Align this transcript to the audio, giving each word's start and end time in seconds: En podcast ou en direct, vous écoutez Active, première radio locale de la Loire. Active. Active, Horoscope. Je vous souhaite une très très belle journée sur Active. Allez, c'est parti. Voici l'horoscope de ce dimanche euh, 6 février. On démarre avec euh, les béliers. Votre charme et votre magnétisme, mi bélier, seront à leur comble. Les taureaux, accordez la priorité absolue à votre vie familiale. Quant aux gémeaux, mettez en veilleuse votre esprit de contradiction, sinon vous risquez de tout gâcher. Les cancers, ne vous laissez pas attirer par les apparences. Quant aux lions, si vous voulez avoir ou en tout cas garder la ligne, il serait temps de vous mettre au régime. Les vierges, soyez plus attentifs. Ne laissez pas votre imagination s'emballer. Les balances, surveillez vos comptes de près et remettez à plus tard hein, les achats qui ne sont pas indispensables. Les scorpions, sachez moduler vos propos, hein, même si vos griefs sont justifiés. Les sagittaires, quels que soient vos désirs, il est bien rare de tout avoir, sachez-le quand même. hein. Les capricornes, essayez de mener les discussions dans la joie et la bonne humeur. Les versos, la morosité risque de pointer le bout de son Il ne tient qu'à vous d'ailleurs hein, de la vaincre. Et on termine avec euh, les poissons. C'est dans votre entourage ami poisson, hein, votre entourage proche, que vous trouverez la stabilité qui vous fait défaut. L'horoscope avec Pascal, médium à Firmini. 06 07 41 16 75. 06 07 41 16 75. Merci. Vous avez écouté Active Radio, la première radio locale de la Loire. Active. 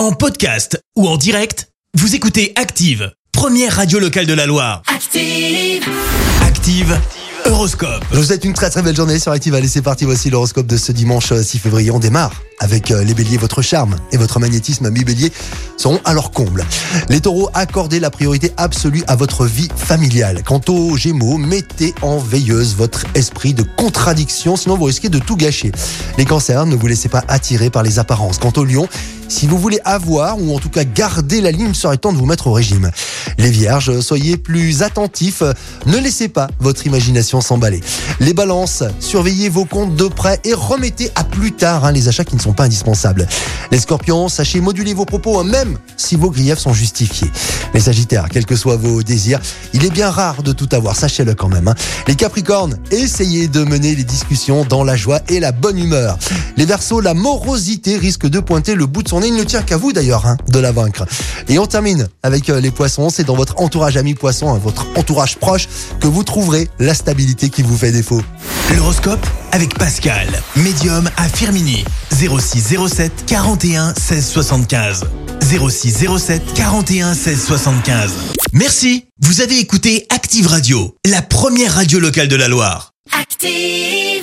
En 0.00 0.12
podcast 0.12 0.82
ou 0.96 1.06
en 1.06 1.18
direct, 1.18 1.68
vous 1.92 2.14
écoutez 2.14 2.54
Active, 2.56 3.12
première 3.32 3.76
radio 3.76 3.98
locale 3.98 4.24
de 4.24 4.32
la 4.32 4.46
Loire. 4.46 4.80
Active. 4.86 5.84
Active, 6.40 6.98
Horoscope. 7.44 8.02
Je 8.10 8.16
vous 8.16 8.24
souhaite 8.24 8.46
une 8.46 8.54
très 8.54 8.70
très 8.70 8.80
belle 8.80 8.96
journée 8.96 9.18
sur 9.18 9.30
Active. 9.30 9.54
Allez, 9.54 9.68
c'est 9.68 9.82
parti. 9.82 10.06
Voici 10.06 10.30
l'horoscope 10.30 10.66
de 10.66 10.78
ce 10.78 10.92
dimanche 10.92 11.32
euh, 11.32 11.42
6 11.42 11.58
février. 11.58 11.90
On 11.90 11.98
démarre 11.98 12.32
avec 12.60 12.90
euh, 12.90 13.04
les 13.04 13.12
béliers. 13.12 13.36
Votre 13.36 13.60
charme 13.60 13.94
et 14.10 14.16
votre 14.16 14.40
magnétisme, 14.40 14.88
mi 14.88 15.04
bélier, 15.04 15.30
seront 15.76 16.00
à 16.06 16.14
leur 16.14 16.30
comble. 16.30 16.64
Les 17.10 17.20
taureaux, 17.20 17.50
accordez 17.52 18.00
la 18.00 18.08
priorité 18.10 18.52
absolue 18.56 19.02
à 19.06 19.16
votre 19.16 19.44
vie 19.44 19.68
familiale. 19.76 20.42
Quant 20.46 20.62
aux 20.68 20.96
gémeaux, 20.96 21.36
mettez 21.36 21.94
en 22.00 22.16
veilleuse 22.16 22.74
votre 22.74 23.04
esprit 23.14 23.52
de 23.52 23.64
contradiction, 23.76 24.56
sinon 24.56 24.78
vous 24.78 24.84
risquez 24.84 25.10
de 25.10 25.18
tout 25.18 25.36
gâcher. 25.36 25.72
Les 26.16 26.24
cancers, 26.24 26.64
ne 26.64 26.74
vous 26.74 26.86
laissez 26.86 27.10
pas 27.10 27.22
attirer 27.28 27.68
par 27.68 27.82
les 27.82 27.98
apparences. 27.98 28.38
Quant 28.38 28.52
aux 28.56 28.64
lions, 28.64 28.88
si 29.30 29.46
vous 29.46 29.58
voulez 29.58 29.78
avoir 29.84 30.38
ou 30.42 30.54
en 30.54 30.58
tout 30.58 30.68
cas 30.68 30.84
garder 30.84 31.40
la 31.40 31.52
ligne, 31.52 31.68
il 31.68 31.74
serait 31.74 31.96
temps 31.96 32.12
de 32.12 32.18
vous 32.18 32.26
mettre 32.26 32.48
au 32.48 32.52
régime. 32.52 32.90
Les 33.38 33.50
vierges, 33.50 34.00
soyez 34.00 34.36
plus 34.36 34.82
attentifs. 34.82 35.42
Ne 35.86 35.98
laissez 35.98 36.28
pas 36.28 36.48
votre 36.58 36.84
imagination 36.86 37.40
s'emballer. 37.40 37.80
Les 38.18 38.34
balances, 38.34 38.82
surveillez 38.98 39.48
vos 39.48 39.64
comptes 39.64 39.94
de 39.94 40.08
près 40.08 40.40
et 40.44 40.52
remettez 40.52 41.10
à 41.14 41.22
plus 41.24 41.52
tard 41.52 41.84
hein, 41.84 41.92
les 41.92 42.08
achats 42.08 42.24
qui 42.24 42.34
ne 42.34 42.40
sont 42.40 42.52
pas 42.52 42.64
indispensables. 42.64 43.26
Les 43.70 43.78
scorpions, 43.78 44.28
sachez 44.28 44.60
moduler 44.60 44.94
vos 44.94 45.04
propos, 45.04 45.38
hein, 45.38 45.44
même 45.44 45.78
si 45.96 46.16
vos 46.16 46.30
griefs 46.30 46.58
sont 46.58 46.74
justifiés. 46.74 47.30
Les 47.72 47.80
sagittaires, 47.80 48.28
quels 48.30 48.46
que 48.46 48.56
soient 48.56 48.76
vos 48.76 49.02
désirs, 49.04 49.40
il 49.72 49.84
est 49.84 49.90
bien 49.90 50.10
rare 50.10 50.42
de 50.42 50.52
tout 50.52 50.68
avoir, 50.72 50.96
sachez-le 50.96 51.34
quand 51.34 51.48
même. 51.48 51.68
hein. 51.68 51.74
Les 52.08 52.16
capricornes, 52.16 52.78
essayez 52.90 53.46
de 53.46 53.62
mener 53.62 53.94
les 53.94 54.04
discussions 54.04 54.64
dans 54.64 54.82
la 54.82 54.96
joie 54.96 55.20
et 55.28 55.38
la 55.38 55.52
bonne 55.52 55.78
humeur. 55.78 56.18
Les 56.56 56.64
versos, 56.64 57.00
la 57.00 57.14
morosité 57.14 57.96
risque 57.96 58.26
de 58.26 58.40
pointer 58.40 58.74
le 58.74 58.86
bout 58.86 59.04
de 59.04 59.08
son 59.08 59.19
Il 59.24 59.34
ne 59.34 59.44
tient 59.44 59.62
qu'à 59.62 59.76
vous 59.76 59.92
d'ailleurs 59.92 60.26
hein, 60.26 60.36
de 60.48 60.58
la 60.58 60.72
vaincre. 60.72 61.04
Et 61.48 61.58
on 61.58 61.66
termine 61.66 62.08
avec 62.22 62.48
euh, 62.48 62.60
les 62.60 62.70
poissons. 62.70 63.10
C'est 63.10 63.24
dans 63.24 63.36
votre 63.36 63.60
entourage 63.60 63.96
ami 63.96 64.14
poisson, 64.14 64.52
hein, 64.52 64.60
votre 64.62 64.86
entourage 64.96 65.36
proche, 65.36 65.68
que 66.00 66.06
vous 66.06 66.22
trouverez 66.22 66.68
la 66.78 66.94
stabilité 66.94 67.50
qui 67.50 67.62
vous 67.62 67.76
fait 67.76 67.92
défaut. 67.92 68.22
L'horoscope 68.76 69.24
avec 69.52 69.76
Pascal, 69.78 70.28
médium 70.56 71.10
à 71.16 71.28
Firmini. 71.28 71.84
06 72.12 72.76
07 72.88 73.12
41 73.26 73.94
16 73.94 74.26
75. 74.26 75.04
06 75.42 76.06
07 76.18 76.42
41 76.54 77.14
16 77.14 77.44
75. 77.44 78.10
Merci. 78.52 79.06
Vous 79.22 79.40
avez 79.40 79.58
écouté 79.58 80.06
Active 80.10 80.46
Radio, 80.46 80.96
la 81.04 81.22
première 81.22 81.74
radio 81.74 81.98
locale 81.98 82.28
de 82.28 82.36
la 82.36 82.48
Loire. 82.48 82.92
Active. 83.18 84.19